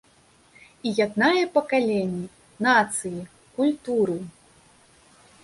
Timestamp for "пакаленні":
1.57-2.23